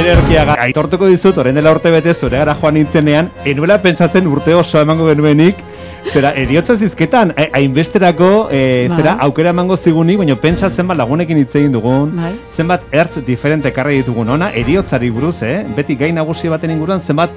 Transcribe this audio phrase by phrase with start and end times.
[0.00, 4.80] Iñaki aitortuko dizut, orain dela urte bete zure gara joan nintzenean, enuela pentsatzen urte oso
[4.80, 5.58] emango genuenik,
[6.08, 8.96] zera, eriotza zizketan, hainbesterako, e, bai.
[8.96, 12.32] zera, aukera emango zigunik, baina pentsa zenbat lagunekin hitz egin dugun, bai.
[12.48, 15.58] zenbat ertz diferente karri ditugun ona, eriotzari buruz, eh?
[15.76, 17.36] beti gai nagusi baten inguruan, zenbat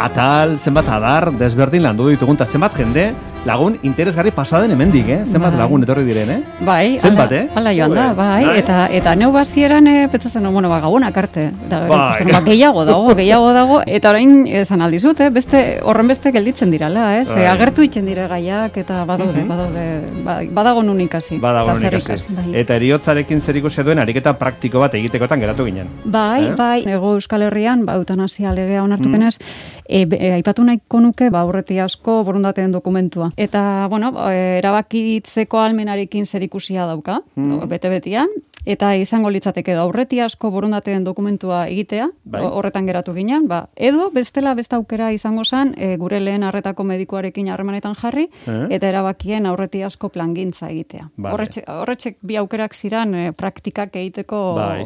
[0.00, 3.10] atal, zenbat adar, desberdin landu ditugun, eta zenbat jende,
[3.46, 5.20] lagun interesgarri pasaden hemendik, eh?
[5.24, 5.60] Zenbat bai.
[5.62, 6.40] lagun etorri diren, eh?
[6.66, 7.44] Bai, Zenbat, eh?
[7.56, 8.56] Hala joan da, bai, bai.
[8.60, 11.46] eta eta neu bazieran eh, petzatzen, bueno, ba, gabonak arte.
[11.70, 12.24] Da, bai.
[12.32, 15.30] ba, gehiago dago, gehiago dago, eta orain esan aldizut, eh?
[15.32, 17.24] Beste, horren beste gelditzen dirala, eh?
[17.30, 17.46] Bai.
[17.54, 19.86] agertu itzen dire gaiak, eta badaude, badaude,
[20.26, 21.40] ba, badago nun ikasi.
[21.40, 22.36] Badago nun ikasi.
[22.36, 22.46] Bai.
[22.60, 25.88] Eta eriotzarekin zer ikusi duen, ariketa praktiko bat egitekotan geratu ginen.
[26.04, 26.54] Bai, eh?
[26.58, 29.80] bai, ego Euskal Herrian, ba, eutanasia legea onartukenez, mm.
[29.88, 33.29] e, e, aipatu nahiko nuke, ba, horreti asko borundateen dokumentua.
[33.36, 37.66] Eta, bueno, erabakitzeko almenarekin zer ikusia dauka, mm.
[37.70, 38.26] bete-betia,
[38.64, 42.42] eta izango litzateke da aurreti asko borondateen dokumentua egitea, bai.
[42.44, 47.48] horretan geratu ginen, ba, edo bestela beste aukera izango zen e, gure lehen arretako medikuarekin
[47.48, 48.66] harremanetan jarri, eh?
[48.76, 51.08] eta erabakien aurreti asko plangintza egitea.
[51.20, 54.84] Horretxek bi aukerak ziran e, praktikak egiteko bai.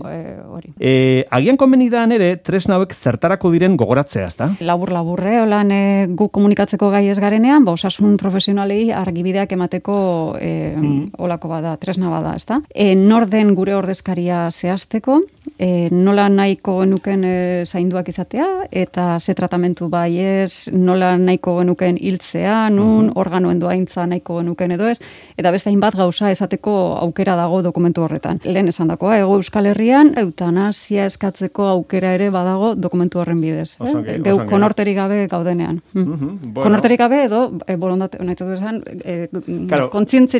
[0.48, 0.74] hori.
[0.78, 4.50] E, agian konbenidan ere, tres nauek zertarako diren gogoratzea, ezta?
[4.64, 5.82] Labur laburre, holan e,
[6.14, 9.96] gu komunikatzeko gai ez garenean, ba, osasun profesionalei argibideak emateko
[10.38, 11.02] e, hmm.
[11.24, 12.60] olako bada, tresna bada, ezta?
[12.70, 15.22] E, norden gure ordezkaria zehazteko,
[15.58, 21.96] e, nola nahiko genuken e, zainduak izatea, eta ze tratamentu bai ez, nola nahiko genuken
[22.00, 24.98] hiltzea, nun, uh organoen doaintza nahiko genuken edo ez,
[25.38, 28.40] eta beste hainbat gauza esateko aukera dago dokumentu horretan.
[28.44, 33.76] Lehen esan dagoa, ego Euskal Herrian, eutanasia eskatzeko aukera ere badago dokumentu horren bidez.
[33.80, 34.18] Eh?
[34.24, 35.80] Geu konorterik gabe gaudenean.
[35.94, 36.52] Mm.
[36.58, 39.28] Konorterik gabe edo, e, bolondate, nahitu esan, e,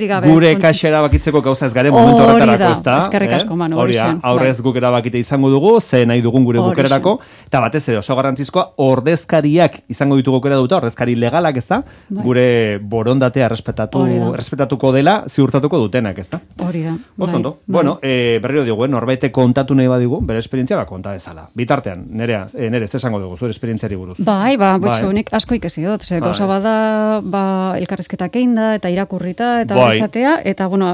[0.08, 0.30] gabe.
[0.32, 2.98] Gure kaxera bakitzeko gauza ez gare momentu horretarako, ez da?
[3.14, 3.36] Eskerrik eh?
[3.36, 4.64] asko, manu, hori Aurrez bai.
[4.66, 9.80] guk erabakite izango dugu, ze nahi dugun gure bukerarako, eta batez ere oso garrantzizkoa, ordezkariak
[9.92, 12.24] izango ditugu aukera duta, ordezkari legalak ez da, bai.
[12.24, 12.47] gure
[12.80, 14.03] borondatea respetatu,
[14.34, 16.41] respetatuko dela, ziurtatuko dutenak ez da.
[16.66, 16.97] Hori da.
[17.16, 17.42] Bai.
[17.66, 21.47] Bueno, e, berriro digu, eh, norbete kontatu nahi badigu, bere esperientzia ba, konta dezala.
[21.54, 24.19] Bitartean, nerea, e, nere, ez esango dugu, zure esperientziari buruz.
[24.19, 24.98] Bai, ba, bai.
[25.14, 27.44] nik asko ikasi dut, ze, gauza bada, ba,
[27.78, 30.00] elkarrezketak egin da, eta irakurrita, eta bai.
[30.44, 30.91] eta, bueno,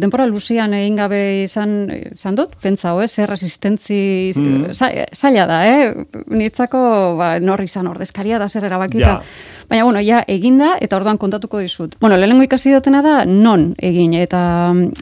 [0.00, 3.98] denpora luzian egin gabe izan, izan dut, pentsa, hoe, zer resistentzi
[4.36, 4.74] mm.
[5.14, 5.92] zaila da, eh?
[6.32, 6.84] Nitzako,
[7.20, 9.20] ba, norri izan ordezkaria da zer erabakita.
[9.68, 11.96] Baina, bueno, ja, eginda, eta orduan kontatuko dizut.
[12.00, 14.40] Bueno, lehenengo ikasi dutena da, non egin, eta,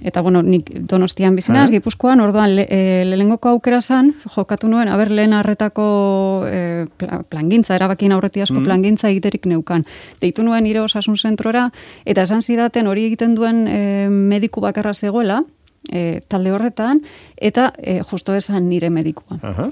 [0.06, 1.78] eta bueno, nik donostian bizinaz, eh?
[1.78, 5.86] gipuzkoan, orduan le, e, lehenengoko aukera zan, jokatu nuen, haber, lehen arretako
[6.47, 6.86] e,
[7.28, 8.69] plangintza, erabakin aurreti asko mm.
[8.69, 9.86] plangintza egiterik neukan.
[10.22, 11.69] Deitu nuen nire osasun zentrora,
[12.06, 15.42] eta esan zidaten hori egiten duen e, mediku bakarra zegoela,
[15.91, 17.00] e, talde horretan,
[17.37, 19.38] eta e, justo esan nire medikua.
[19.43, 19.70] Uh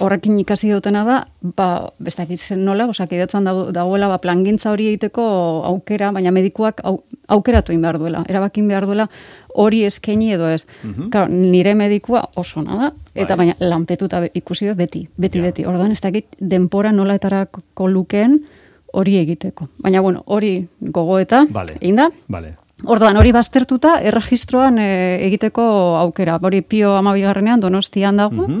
[0.00, 5.22] horrekin ikasi dutena da, ba, bestak izen nola, osak edatzen dagoela, ba, plangintza hori egiteko
[5.66, 9.08] aukera, baina medikuak au, aukeratu behar duela, erabakin behar duela,
[9.54, 10.66] hori eskaini edo ez.
[10.84, 13.46] Uh nire medikua oso nada, eta bai.
[13.46, 15.66] baina lanpetuta ikusi dut beti, beti, beti.
[15.66, 18.40] Orduan ez dakit denpora nola etarako lukeen
[18.92, 19.68] hori egiteko.
[19.78, 21.76] Baina, bueno, hori gogoeta, vale.
[21.80, 22.10] egin da?
[22.28, 22.59] Vale.
[22.84, 24.90] Orduan, hori baztertuta, erregistroan e,
[25.26, 25.62] egiteko
[26.00, 26.38] aukera.
[26.42, 28.60] Hori pio amabigarrenean, donostian dago, mm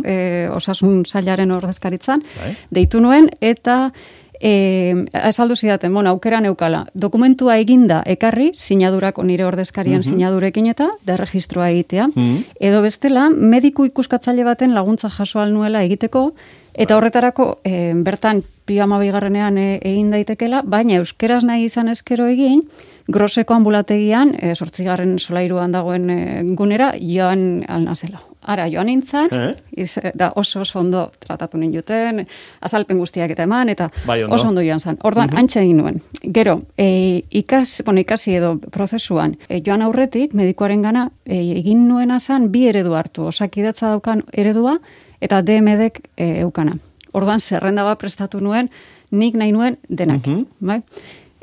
[0.50, 2.54] osasun zailaren ordezkaritzan, bai.
[2.70, 3.92] deitu nuen, eta
[4.40, 6.86] e, esaldu zidaten, bueno, aukera neukala.
[6.94, 12.08] Dokumentua eginda ekarri, sinadurako nire ordezkarian mm sinadurekin eta, da erregistroa egitea.
[12.14, 12.36] Mhm.
[12.60, 16.32] Edo bestela, mediku ikuskatzaile baten laguntza jasoal nuela egiteko,
[16.72, 16.98] Eta bai.
[17.00, 22.62] horretarako, e, bertan, pio amabigarrenean egin daitekela, baina euskeraz nahi izan eskero egin,
[23.10, 26.18] groseko ambulategian, e, sortzigarren solairuan dagoen e,
[26.56, 28.22] gunera, joan alnazela.
[28.50, 29.50] Ara, joan nintzen, eh?
[29.82, 32.22] iz, da oso oso ondo tratatu nintzen,
[32.64, 34.96] azalpen guztiak eta eman, eta bai, oso ondo joan zen.
[35.04, 35.60] Orduan, uh -huh.
[35.60, 36.00] egin nuen.
[36.22, 42.20] Gero, e, ikas, bueno, ikasi edo prozesuan, e, joan aurretik, medikoaren gana, e, egin nuena
[42.20, 44.78] zen, bi eredu hartu, osakidatza daukan eredua,
[45.20, 46.78] eta DMD-ek e, eukana.
[47.12, 48.70] Orduan, zerrenda bat prestatu nuen,
[49.10, 50.26] nik nahi nuen denak.
[50.26, 50.82] Uh bai?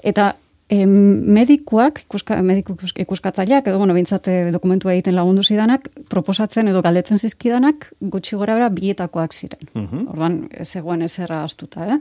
[0.03, 0.35] Eta
[0.67, 6.81] E, medikuak, ikuska, mediku ikuskatzaileak, edo bueno, bintzate eh, dokumentua egiten lagundu zidanak, proposatzen edo
[6.83, 9.71] galdetzen zizkidanak, gutxi gora bera bietakoak ziren.
[9.73, 11.99] Uh Orduan, zegoen ezerra astuta, eh?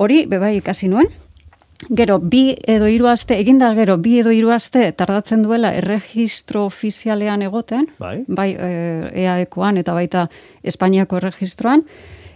[0.00, 1.10] Hori, bebai ikasi nuen,
[1.90, 7.42] Gero, bi edo hiru aste, eginda gero, bi edo hiru aste tardatzen duela erregistro ofizialean
[7.42, 8.68] egoten, bai, bai e,
[9.24, 10.28] EAEkoan eta baita
[10.62, 11.82] Espainiako erregistroan,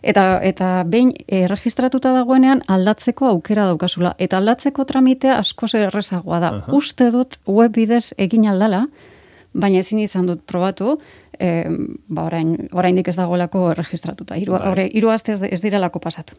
[0.07, 4.15] Eta, eta behin erregistratuta dagoenean aldatzeko aukera daukazula.
[4.23, 6.53] Eta aldatzeko tramitea asko errezagoa da.
[6.77, 8.85] Uste dut web bidez egin aldala,
[9.53, 10.99] baina ezin izan dut probatu,
[11.41, 11.67] e,
[12.09, 14.37] ba orain, oraindik ez dagoelako erregistratuta.
[14.39, 14.89] Hiru bai.
[14.93, 16.37] hiru aste ez, ez direlako pasatu.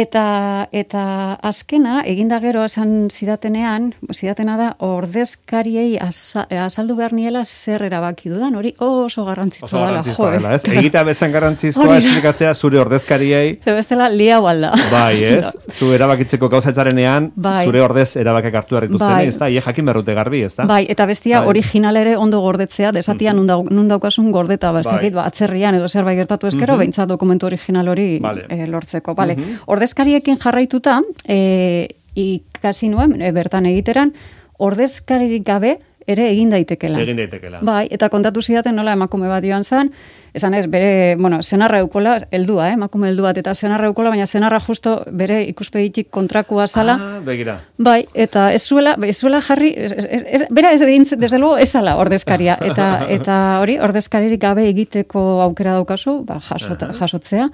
[0.00, 1.02] Eta, eta
[1.44, 8.72] azkena, eginda gero esan zidatenean, zidatena da, ordezkariei azaldu behar niela zer erabaki dudan, hori
[8.80, 9.82] oso garrantzitsua dela.
[9.82, 10.62] Oso garrantzitsua dela, ez?
[10.80, 13.58] Egita bezan garrantzitsua esplikatzea zure ordezkariei.
[13.60, 14.70] Zer bestela, lia balda.
[14.92, 15.50] Bai, ez?
[15.68, 17.66] Zu erabakitzeko gauzatzarenean, bai.
[17.66, 19.28] zure ordez erabakak hartu harrituzten, bai.
[19.28, 19.50] ez da?
[19.52, 20.64] Ie jakin berrute garbi, ez da?
[20.70, 21.52] Bai, eta bestia bai.
[21.52, 23.92] original ere ondo gordetzea, desatian mm -hmm.
[23.92, 25.10] daukasun gordeta, ba, ez bai.
[25.10, 27.06] ba, atzerrian edo zerbait gertatu ezkero, mm -hmm.
[27.06, 28.46] dokumentu original hori vale.
[28.48, 29.14] e, lortzeko.
[29.14, 29.36] Vale.
[29.36, 29.58] Mm
[29.90, 34.12] ordezkariekin jarraituta, e, ikasi nuen, e, bertan egiteran,
[34.58, 37.00] ordezkaririk gabe ere egin daitekela.
[37.02, 37.60] Egin daitekela.
[37.66, 39.90] Bai, eta kontatu zidaten nola emakume bat joan zen,
[40.34, 44.26] esan ez, bere, bueno, senarra eukola, heldua, eh, emakume heldu bat, eta senarra eukola, baina
[44.26, 46.96] senarra justo bere ikuspegitik kontrakua zala.
[47.00, 47.58] Ah, begira.
[47.78, 51.56] Bai, eta ez zuela, ez zuela jarri, ez, ez, ez, bera ez egin, desde luego,
[51.58, 57.48] ez ala ordezkaria, eta, eta hori, ordezkaririk gabe egiteko aukera daukazu, ba, jasota, jasotzea,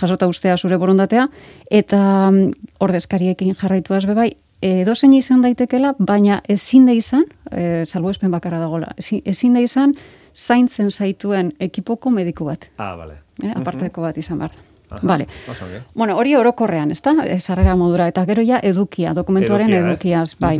[0.00, 1.28] jasota ustea zure borondatea,
[1.70, 2.00] eta
[2.30, 4.16] mm, ordezkariekin jarraitu azbe
[4.62, 9.60] bai, edo zein izan daitekela, baina ezin da izan, e, salbuespen bakarra dagola, ezin da
[9.60, 9.94] izan,
[10.34, 12.68] zaintzen zaituen ekipoko mediku bat.
[12.78, 13.18] Ah, vale.
[13.42, 14.52] E, aparteko bat izan behar.
[15.02, 15.26] Vale.
[15.94, 17.14] Bueno, hori orokorrean, ez da?
[17.40, 18.08] Zarrera modura.
[18.08, 20.58] Eta gero ja edukia, dokumentuaren edukiaz, bai.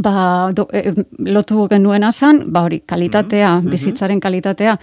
[0.00, 4.78] Ba, do, e, lotu genuen asan, ba hori, kalitatea, bizitzaren kalitatea,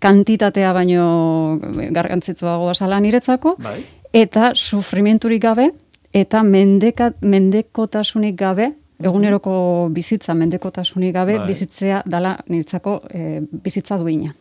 [0.00, 1.58] kantitatea baino
[1.92, 3.82] garrantzitsuago azala niretzako, bai.
[4.12, 5.70] eta sufrimenturik gabe,
[6.14, 9.54] eta mendeka, mendekotasunik gabe, eguneroko
[9.94, 11.46] bizitza mendekotasunik gabe, bai.
[11.46, 14.32] bizitzea dala niretzako e, bizitza duina.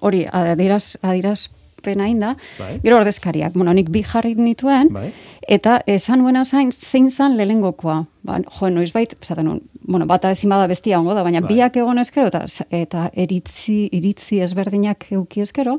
[0.00, 2.74] Hori, adiraz, adiraz pena inda, bai.
[2.84, 5.10] gero ordezkariak, bueno, nik bi jarri nituen, bai.
[5.48, 8.02] eta esan nuena zain, zein zan lehengokoa.
[8.28, 9.48] Ba, jo, noiz bait, zaten
[9.88, 11.54] bueno, bata ezin bada bestia ongo da, baina bai.
[11.54, 15.78] biak egon ezkero, eta, eta eritzi, iritzi ezberdinak euki ezkero,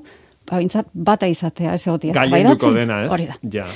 [0.49, 2.17] ba, bintzat, bata izatea, ez egotia.
[2.17, 3.11] Gailenduko dena, ez?
[3.13, 3.37] Hori da.
[3.53, 3.69] Ja.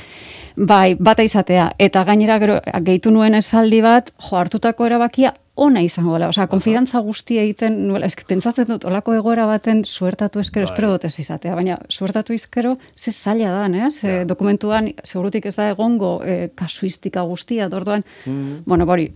[0.56, 1.72] Bai, bata izatea.
[1.80, 6.30] Eta gainera gero, gehitu nuen esaldi bat, jo, hartutako erabakia ona izango dela.
[6.32, 10.72] Osea, konfidantza guztia egiten, nuela, esk, pentsatzen dut, olako egoera baten suertatu eskero, bai.
[10.72, 11.56] espero dut ez izatea.
[11.56, 13.92] Baina, suertatu izkero, ze zaila da, eh?
[13.92, 18.64] Ze dokumentuan, segurutik ez da egongo eh, kasuistika guztia, dorduan, mm.
[18.66, 19.12] bueno, bori,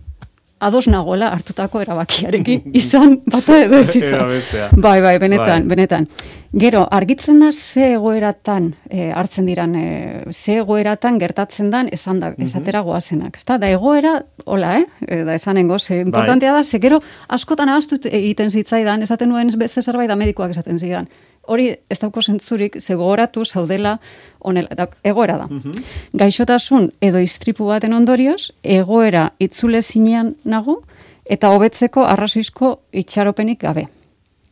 [0.60, 4.28] ados nagoela hartutako erabakiarekin izan bata edo ez izan.
[4.76, 5.76] bai, bai, benetan, bai.
[5.76, 6.06] benetan.
[6.60, 12.32] Gero, argitzen da ze egoeratan e, hartzen diran, e, ze egoeratan gertatzen dan esan da,
[12.32, 12.44] mhm.
[12.44, 13.36] esatera goazenak.
[13.38, 13.58] Ezta?
[13.58, 14.86] Da egoera, hola, eh?
[15.06, 16.04] E, da esanengo, ze bai.
[16.04, 20.78] importantea da, ze gero askotan ahaztut egiten zitzaidan, esaten nuen beste zerbait da medikoak esaten
[20.78, 21.08] zidan
[21.50, 23.96] hori ez dauko zentzurik zegoratu zaudela
[24.40, 25.46] onela, eta egoera da.
[25.50, 25.84] Mhm.
[26.22, 30.80] Gaixotasun edo istripu baten ondorioz, egoera itzule zinean nago,
[31.24, 33.88] eta hobetzeko arrazoizko itxaropenik gabe.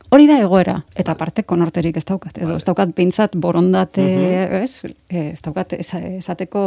[0.09, 4.63] Hori da egoera, eta parte konorterik ez daukat, edo ez daukat pintzat borondate, mhm.
[4.63, 6.63] ez, eh, ez daukat esateko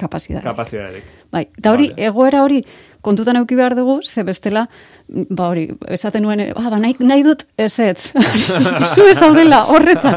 [0.00, 0.44] kapazitateak.
[0.44, 1.14] Kapazitateak.
[1.32, 2.60] Bai, eta hori, egoera hori,
[3.06, 4.66] kontutan euki behar dugu, ze bestela,
[5.08, 8.12] ba hori, esaten nuen, ah, ba, nahi, nahi dut ez ez,
[8.94, 10.16] zu ez aldela, horreta.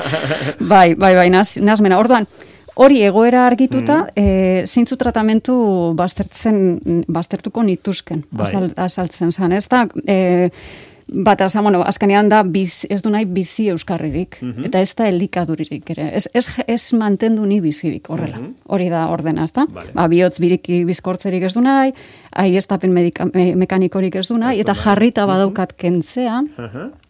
[0.60, 2.28] Bai, bai, bai, naz, nazmena, orduan,
[2.80, 4.14] hori egoera argituta, mm.
[4.16, 5.56] e, zeintzu tratamentu
[6.00, 8.52] baztertzen, baztertuko nituzken, bai.
[8.78, 10.50] azaltzen zan, ez da, e,
[11.12, 14.68] Bata, esan, bueno, azkenean da, biz, ez du nahi bizi euskarririk, mhm.
[14.70, 16.06] eta ez da elikaduririk ere.
[16.16, 18.38] Ez, ez, ez mantendu ni bizirik horrela.
[18.38, 18.52] Mhm.
[18.70, 19.66] Hori da ordena, ez da?
[19.74, 19.94] Vale.
[19.96, 21.96] Ba, bihotz biriki bizkortzerik ez du nahi,
[22.38, 23.08] ahi estapen me,
[23.58, 25.34] mekanikorik ez du nahi, eta jarrita mhm.
[25.34, 26.42] badaukat kentzea,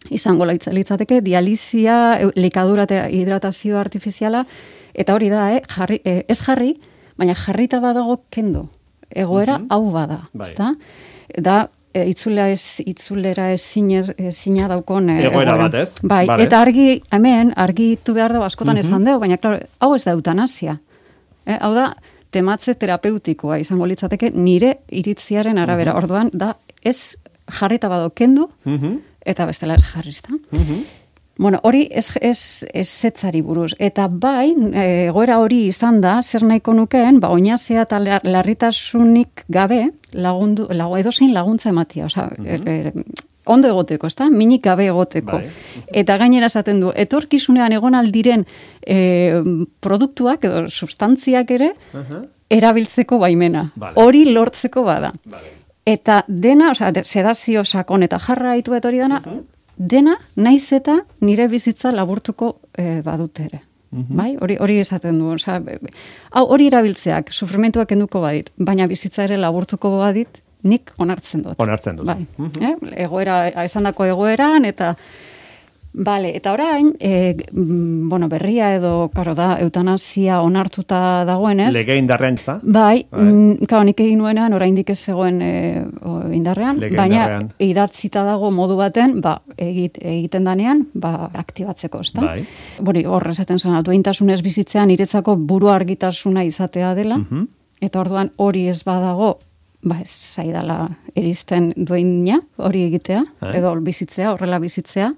[0.08, 1.96] izango litzateke, dializia,
[2.36, 4.46] likadura eta hidratazio artifiziala,
[4.94, 5.60] eta hori da, eh?
[5.68, 6.72] jarri, eh, ez jarri,
[7.20, 8.70] baina jarrita badago kendo.
[9.10, 10.48] Egoera hau bada, bai.
[10.48, 11.68] ez da?
[11.90, 15.96] E, itzulea ez itzulera ez sina daukon e, egoera bat, ez?
[16.06, 20.04] Bai, eta argi hemen argitu behar da askotan mm esan dugu, baina claro, hau ez
[20.04, 20.76] da eutanasia.
[21.44, 21.88] E, hau da
[22.30, 25.96] tematze terapeutikoa izango litzateke nire iritziaren arabera.
[25.98, 27.16] Orduan da ez
[27.58, 28.98] jarrita bado kendu mm
[29.30, 30.32] eta bestela ez jarrizta.
[30.32, 30.84] Mm
[31.40, 33.70] Bueno, hori ez, ez, ez zetzari buruz.
[33.78, 39.86] Eta bai, e, egoera hori izan da, zer nahiko nukeen, ba, oinazea eta larritasunik gabe,
[40.12, 42.10] lagundu, lagu, edo zein laguntza ematia.
[42.12, 43.04] Osa, mm
[43.50, 44.28] ondo egoteko, ez da?
[44.30, 45.38] Minik gabe egoteko.
[45.40, 45.48] Bai.
[46.02, 48.44] Eta gainera esaten du, etorkizunean egon aldiren
[48.84, 49.40] e,
[49.82, 51.70] produktuak edo substantziak ere,
[52.52, 53.64] erabiltzeko baimena.
[53.98, 55.10] Hori lortzeko bada.
[55.88, 59.22] Eta dena, oza, sedazio sakon eta jarra haitu hori dana,
[59.80, 63.62] dena naiz eta nire bizitza laburtuko e, badute ere.
[63.90, 64.16] Mhm.
[64.16, 64.36] Bai?
[64.38, 65.56] Hori hori esaten du, osea,
[66.30, 71.56] hau hori erabiltzeak sufrimentuak kenduko badit, baina bizitza ere laburtuko badit, nik onartzen dut.
[71.58, 72.06] Onartzen dut.
[72.06, 72.26] Bai.
[72.60, 72.74] eh?
[73.06, 74.94] Egoera, esan dako egoeran, eta
[75.92, 81.72] Bale, eta orain, e, bueno, berria edo, karo da, eutanasia onartuta dagoenez.
[81.74, 82.60] Lege indarrean, Bai,
[83.10, 83.24] bai.
[83.24, 85.50] Mm, kao, nik egin nuenean, orain dik ez zegoen e,
[86.32, 87.48] indarrean, Lege baina indarrean.
[87.58, 92.22] idatzita dago modu baten, ba, egit, egiten danean, ba, aktibatzeko, ez da?
[92.22, 92.44] Bai.
[92.78, 97.48] Bori, horre zaten zena, duintasunez bizitzean, iretzako buru argitasuna izatea dela, mhm.
[97.82, 99.40] eta orduan hori ez badago,
[99.82, 100.84] ba, ez zaidala
[101.16, 103.56] eristen duina, hori egitea, bai.
[103.58, 105.12] edo bizitzea, horrela bizitzea.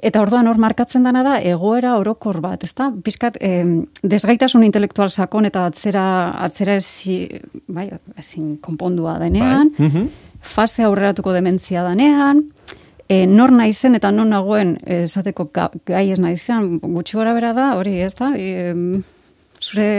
[0.00, 2.88] Eta orduan hor markatzen dana da egoera orokor bat, ezta?
[3.04, 3.64] Bizkat eh,
[4.02, 6.04] desgaitasun intelektual sakon eta atzera
[6.46, 7.18] atzera ezi,
[7.68, 7.90] bai,
[8.20, 9.88] ezin konpondua denean, bai.
[9.88, 10.08] Mhm.
[10.40, 12.46] fase aurreratuko dementzia danean,
[13.04, 17.98] e, nor naizen eta non nagoen esateko gai ez naizean gutxi gora bera da, hori,
[18.00, 18.30] ezta?
[18.38, 18.72] E,
[19.60, 19.90] zure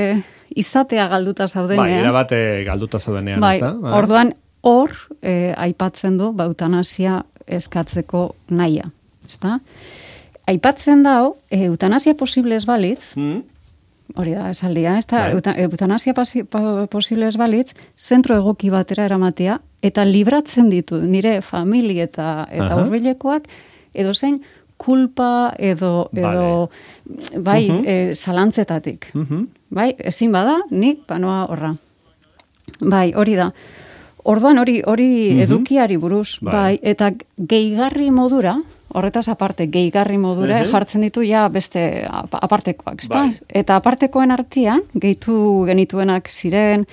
[0.56, 1.86] izatea galduta zaudenean.
[1.86, 3.76] Bai, era bate galduta zaudenean, bai, ezta?
[3.78, 3.94] Bai.
[4.00, 4.34] Orduan
[4.66, 8.90] hor e, aipatzen du bautanasia eskatzeko naia
[9.32, 9.60] ezta?
[10.52, 13.42] Aipatzen dao, e, eutanasia posible ez balitz, mm.
[14.20, 15.66] hori da, esaldia, ez da, bai.
[15.66, 22.82] eutanasia posible ez balitz, zentro egoki batera eramatea, eta libratzen ditu nire famili eta, eta
[22.82, 23.48] urbilekoak,
[23.94, 24.42] edo zein,
[24.82, 26.70] kulpa edo, edo
[27.38, 28.16] bai, uh -huh.
[28.16, 29.12] zalantzetatik.
[29.70, 31.76] Bai, ezin bada, nik panoa horra.
[32.80, 33.52] Bai, hori da.
[34.24, 36.54] Orduan hori hori edukiari buruz, bai.
[36.54, 38.58] bai, eta gehigarri modura,
[38.94, 43.24] horretaz aparte, gehigarri modura, jartzen ditu ja beste apartekoak, ezta?
[43.26, 43.58] Bai.
[43.62, 46.86] Eta apartekoen artean, gehitu genituenak ziren,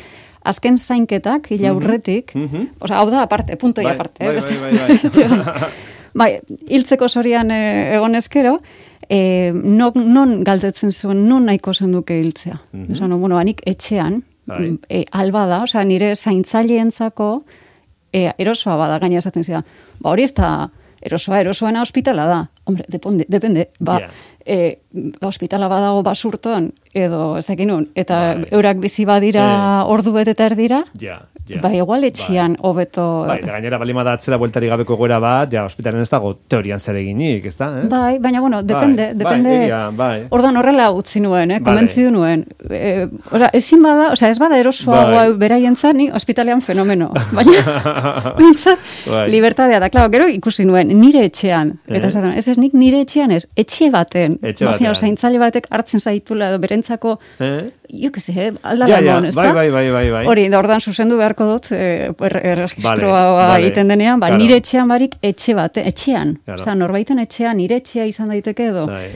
[0.49, 4.59] azken zainketak, hila urretik, hau da aparte, punto bai, aparte, bai, beste.
[4.59, 5.71] Bai, bai, bai.
[6.23, 6.31] bai,
[6.69, 7.61] hiltzeko sorian e,
[7.97, 8.59] egon ezkero,
[9.09, 12.59] e, non, non galdetzen zuen, non nahiko zen duke hiltzea.
[12.73, 12.93] Mm -hmm.
[12.93, 14.79] Esan, bueno, anik etxean, bai.
[14.89, 17.45] e, alba da, osea, nire zaintzaileentzako
[18.13, 19.65] e, erosoa bada, gaina esaten zidan.
[20.01, 20.71] Ba, hori ez da,
[21.03, 22.39] erosoa, erosoena ospitala da.
[22.69, 23.69] Hombre, depende, depende.
[23.81, 24.11] Ba, yeah.
[24.45, 24.79] e,
[25.25, 28.49] ospitala badago basurton, edo ez dakin eta bai.
[28.53, 29.93] eurak bizi badira eh.
[29.93, 31.25] ordu bete eta erdira, yeah.
[31.49, 31.63] Ja.
[31.65, 32.61] Bai, igual etxian bai.
[32.69, 33.05] hobeto...
[33.29, 36.79] Bai, da gainera balima da atzera bueltari gabeko goera bat, ja, ospitalen ez dago teorian
[36.79, 37.71] zer eginik, ez da?
[37.89, 39.55] Bai, baina, bueno, depende, bai, depende...
[39.55, 40.17] Bai, egia, bai.
[40.37, 42.45] Ordan horrela utzi nuen, eh, konbentzi du nuen.
[42.69, 45.25] E, ora, ezin bada, oza, ez bada erosoa bai.
[45.41, 47.09] beraien zani, ospitalean fenomeno.
[47.39, 47.65] Baina,
[49.15, 49.25] bai.
[49.33, 51.79] libertadea da, klaro, gero ikusi nuen, nire etxean.
[51.89, 52.35] Eta eh?
[52.37, 54.37] ez ez nik nire etxean ez, etxe baten.
[54.43, 54.89] Etxe baten.
[54.93, 57.71] Baina, batek hartzen zaitula, edo berentzako, eh?
[57.89, 59.21] jo que se, aldala ja, ja.
[59.35, 60.25] bai, bai, bai, bai, bai.
[60.29, 62.11] Hori, da ordan zuzendu beharko dut, eh,
[62.53, 66.37] erregistroa vale, egiten denean, ba, nire etxean barik etxe bat, etxean.
[66.45, 66.61] Claro.
[66.61, 68.87] Osa, norbaiten etxean, nire etxea izan daiteke edo.
[68.91, 69.09] Bai.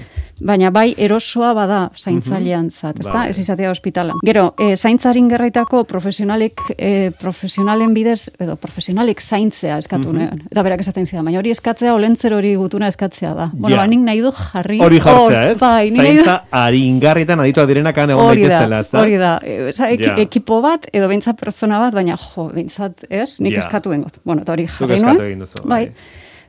[0.42, 3.12] Baina bai erosoa bada zaintzailean zat, ezta?
[3.14, 3.28] Bai.
[3.30, 4.18] Ez izatea ospitalan.
[4.26, 10.46] Gero, e, zaintzarin gerraitako profesionalek, e, profesionalen bidez, edo profesionalek zaintzea eskatu mm -hmm.
[10.50, 13.50] Eta berak esaten zidan, baina hori eskatzea, olentzer hori gutuna eskatzea da.
[13.52, 13.82] Bueno, ja.
[13.82, 14.80] Ba, nahi du jarri.
[14.80, 15.58] Hori jartzea, ez?
[15.58, 19.00] Bai, Zaintza ingarritan adituak direnak egon daitezela, ez da?
[19.00, 23.40] Hori da, e, ekipo bat, edo behintzat pertsona bat, baina jo, behintzat, ez?
[23.40, 23.61] Nik ja.
[23.61, 24.18] eskatu bengot.
[24.25, 25.46] Bueno, eta hori jarri nuen.
[25.64, 25.87] Bai.
[25.87, 25.92] bai.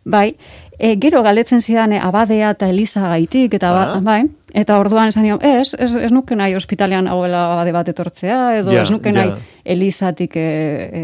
[0.04, 0.36] Bai,
[0.78, 4.02] e, gero galdetzen zidan e, abadea eta Elisa gaitik, eta ba, ah.
[4.04, 8.42] bai, eta orduan esan nion, ez, ez, ez nuke nahi ospitalean hauela abade bat etortzea,
[8.60, 9.34] edo ez nuke nahi
[9.64, 10.48] Elisatik e,
[10.92, 11.04] e,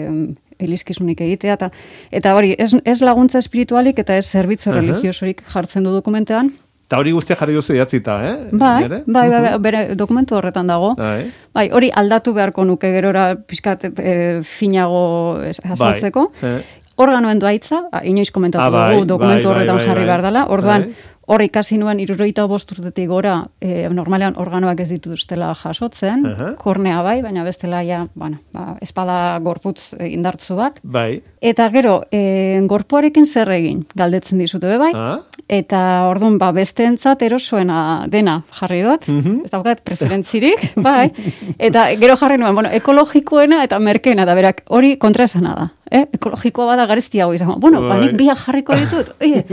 [0.59, 1.69] elizkizunik egitea, eta,
[2.11, 6.51] eta hori, ez, ez laguntza espiritualik eta ez zerbitzu uh religiosorik jartzen du dokumentean.
[6.89, 8.35] Eta hori guztia jarri duzu idatzita, eh?
[8.51, 10.95] Bai, bai, bai, bai, bere dokumentu horretan dago.
[10.97, 11.29] Bai.
[11.53, 16.31] bai, hori aldatu beharko nuke gerora pizkat e, finago azaltzeko.
[16.41, 16.57] Bai.
[16.99, 20.41] Eh organoen duaitza, inoiz komentatu ah, bai, dugu, dokumentu bai, horretan bai, jarri behar dela,
[20.51, 20.85] orduan,
[21.29, 26.25] hor ikasi nuen iruroita bosturtetik gora, e, normalean organoak ez dituztela jasotzen,
[26.59, 30.81] kornea bai, baina bestela ja, bueno, ba, espada gorputz indartzu bat.
[30.83, 31.21] Bai.
[31.39, 35.21] Eta gero, e, gorpuarekin zer egin, galdetzen dizute bai, ah?
[35.49, 41.09] Eta orduan, ba, besteentzat erosoena dena jarri dut, mm ez daukat preferentzirik, bai,
[41.57, 46.05] eta gero jarri nuen, bueno, ekologikoena eta merkena, da berak, hori kontra esana da eh,
[46.13, 47.55] ekologikoa bada garestia hau izan.
[47.61, 48.21] Bueno, ba, nik bai.
[48.23, 49.11] biak jarriko ditut.
[49.25, 49.43] Oie,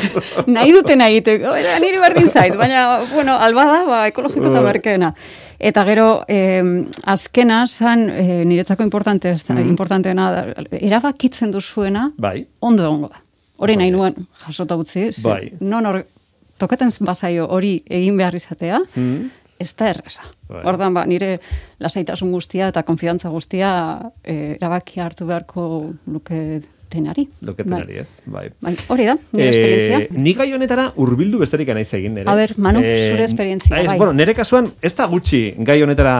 [0.54, 1.54] nahi duten egiteko.
[1.82, 5.14] Niri berdin zait, baina, bueno, alba da, ba, ekologiko eta merkeena.
[5.16, 5.46] Bai.
[5.70, 6.62] Eta gero, eh,
[7.12, 9.66] azkena, zan, eh, niretzako importante, mm.
[9.68, 10.30] importanteena,
[10.78, 12.46] erabakitzen duzuena, bai.
[12.60, 13.20] ondo egongo da.
[13.60, 15.52] Hori nahi nuen, jasota utzi, bai.
[15.60, 16.02] non hor,
[16.60, 20.24] tokaten bazaio hori egin behar izatea, mm ez da erresa.
[20.48, 20.62] Bai.
[20.70, 21.34] Ordan ba, nire
[21.84, 23.70] lasaitasun guztia eta konfiantza guztia
[24.24, 25.64] e, erabaki hartu beharko
[26.08, 26.38] luke
[26.90, 27.26] tenari.
[27.44, 28.00] Luke tenari, bai.
[28.00, 28.46] ez, bai.
[28.64, 28.72] bai.
[28.90, 30.22] Hori da, nire e, esperientzia.
[30.24, 32.30] Ni gai honetara urbildu besterik anaiz egin, nere.
[32.32, 33.98] A ber, Manu, e, zure esperientzia, bai.
[34.00, 36.16] Bueno, nire kasuan, ez da gutxi gai honetara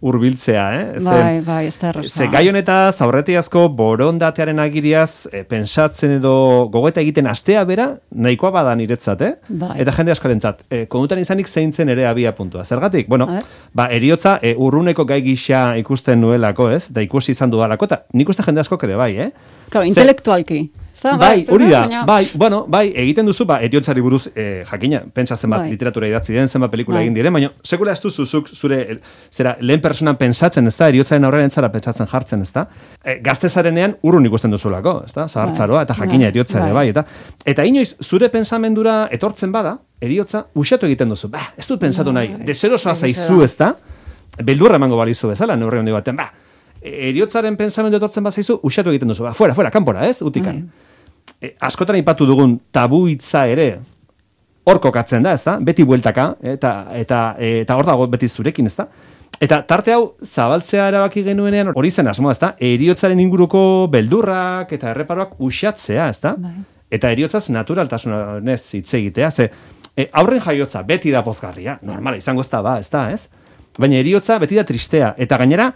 [0.00, 0.84] urbiltzea, eh?
[1.04, 6.32] Bai, bai, ez da Ze gai honetaz, aurretiazko borondatearen agiriaz, e, pensatzen edo
[6.72, 9.32] gogeta egiten astea bera, nahikoa bada niretzat, eh?
[9.48, 9.74] Bai.
[9.84, 12.64] Eta jende askarentzat, e, kondutan izanik zeintzen ere abia puntua.
[12.64, 13.08] Zergatik?
[13.12, 13.28] Bueno,
[13.76, 16.86] ba, eriotza, e, urruneko gai gisa ikusten nuelako, ez?
[16.88, 19.32] Da ikusi izan dudalako, eta nik uste jende asko ere bai, eh?
[19.68, 20.64] Claro, intelektualki.
[21.02, 25.36] Bai, bai, hori da, bai, bueno, bai, egiten duzu, ba, eriotzari buruz, eh, jakina, pentsa
[25.36, 25.70] zenbat bai.
[25.72, 27.04] literatura idatzi den, zenbat pelikula bai.
[27.06, 28.98] egin diren, baina sekula ez duzuzuk zure,
[29.32, 32.66] zera, lehen personan pentsatzen, ez da, eriotzaren aurrera entzara pentsatzen jartzen, ez da,
[33.02, 36.32] e, gaztezarenean urrun ikusten duzulako, ez da, zahartzaroa, eta jakina bai.
[36.34, 36.88] eriotzare, bai.
[36.92, 37.06] eta,
[37.46, 42.34] eta inoiz, zure pensamendura etortzen bada, eriotza, usatu egiten duzu, ba, ez dut pensatu nahi,
[42.34, 42.44] bai.
[42.52, 43.72] deserosoa zaizu, ez da,
[44.44, 46.28] beldurra emango balizu bezala, neurri hondi baten, ba,
[46.82, 50.60] eriotzaren pensamendu etortzen bat zaizu, usatu egiten duzu, ba, fuera, fuera, kanpora, ez, utikan.
[50.68, 50.88] Bai
[51.40, 53.70] e, askotan ipatu dugun tabu hitza ere
[54.68, 55.56] hor kokatzen da, ezta?
[55.64, 58.86] Beti bueltaka eta eta eta hor dago beti zurekin, ezta?
[59.40, 62.52] Eta tarte hau zabaltzea erabaki genuenean hori zen asmoa, ezta?
[62.60, 66.34] Eriotzaren inguruko beldurrak eta erreparoak uxatzea, ezta?
[66.38, 66.54] Bai.
[66.90, 69.50] Eta eriotzaz naturaltasunez hitz egitea, ze
[69.96, 73.28] e, aurren jaiotza beti da pozgarria, normala izango ez da ba, ezta, ez?
[73.78, 75.70] Baina eriotza beti da tristea eta gainera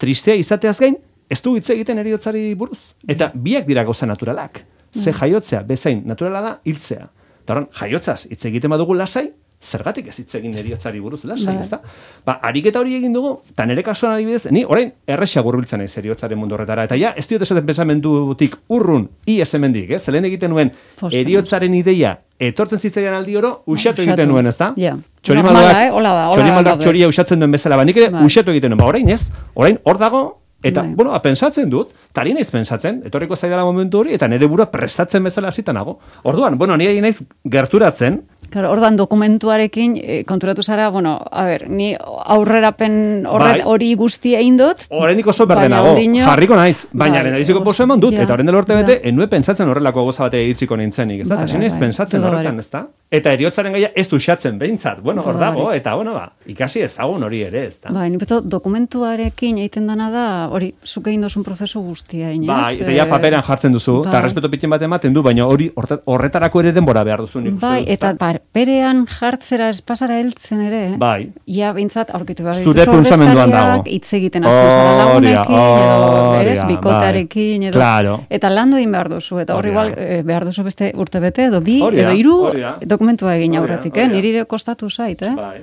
[0.00, 0.96] tristea izateaz gain
[1.30, 2.96] ez du hitz egiten eriotzari buruz.
[3.06, 4.64] Eta biak dira gauza naturalak
[5.02, 7.08] ze jaiotzea bezain naturala da hiltzea.
[7.44, 9.28] Eta jaiotzaz hitz egiten badugu lasai,
[9.62, 11.64] zergatik ez hitz egin eriotzari buruz lasai, bai.
[11.64, 11.80] ezta?
[12.26, 16.38] Ba, ariketa hori egin dugu, eta nire kasuan adibidez, ni orain erresa gurbiltzen naiz eriotzaren
[16.38, 20.02] mundu horretara, eta ja, ez diot esaten pensamendutik urrun, ies hemendik, ez?
[20.04, 20.72] Zelen egiten nuen
[21.10, 24.72] eriotzaren ideia etortzen zitzaidan aldi oro, usatu egiten nuen, ezta?
[24.80, 24.96] Ja.
[25.24, 25.88] Txorimaldak, eh?
[25.90, 28.26] txorimaldak txoria usatzen duen bezala, ba, nik ere bai.
[28.28, 29.22] usatu egiten nuen, ba, orain ez,
[29.54, 30.26] orain hor dago,
[30.66, 30.94] Eta, bai.
[30.98, 35.52] bueno, pensatzen dut, tari naiz pensatzen, etorriko zaidala momentu hori, eta nire burua prestatzen bezala
[35.54, 35.98] hasita nago.
[36.24, 41.94] Orduan, bueno, nire naiz gerturatzen, Claro, ordan dokumentuarekin e, konturatu zara, bueno, a ber, ni
[41.96, 43.60] aurrerapen bai.
[43.64, 44.86] hori guzti egin dut.
[44.90, 45.94] Oraindik oso berdenago.
[45.96, 49.68] Jarriko naiz, baina bai, lehendabiziko poso eman dut eta orain dela urte bete enue pentsatzen
[49.68, 51.36] horrelako goza batera iritsiko nintzenik, ezta?
[51.42, 52.86] Bai, bai, pentsatzen horretan, ezta?
[53.10, 54.98] Eta eriotzaren gaia ez du xatzen behintzat.
[55.02, 57.92] Bueno, hor dago, eta bueno, ba, ikasi ezagun hori ere, ez da?
[57.94, 62.48] Bai, nipetzo, dokumentuarekin egiten dana da, hori, zuke indozun prozesu guztia, inez?
[62.50, 64.24] Bai, eta ja paperan jartzen duzu, eta bai.
[64.26, 68.14] respeto pitzen bat ematen du, baina hori horretarako ere denbora behar duzu nik Bai, eta
[68.36, 71.30] paperean jartzera espasara heltzen ere, bai.
[71.50, 73.82] ja, behintzat, aurkitu behar Zure pensamenduan dago.
[73.86, 78.18] Hitz egiten azten zara lagunekin, edo, ez, bikotarekin, edo, claro.
[78.30, 81.62] eta landu egin behar duzu, eta hori igual, eh, behar duzu beste urte bete, edo
[81.64, 82.36] bi, edo iru,
[82.82, 84.08] dokumentua egin aurretik, eh?
[84.12, 85.32] Niri kostatu zait, eh?
[85.36, 85.56] Bai.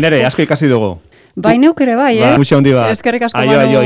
[0.00, 0.96] Nere, asko ikasi dugu.
[1.40, 2.34] Bai, neuk ere bai, eh?
[2.34, 3.78] Ba, Eskerrik asko, aio, aio,